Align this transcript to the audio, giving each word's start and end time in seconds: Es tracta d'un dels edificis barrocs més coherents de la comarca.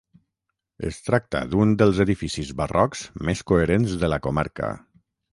Es 0.87 0.95
tracta 1.09 1.41
d'un 1.51 1.75
dels 1.81 1.99
edificis 2.05 2.49
barrocs 2.61 3.03
més 3.29 3.43
coherents 3.51 3.93
de 4.05 4.09
la 4.15 4.19
comarca. 4.29 4.71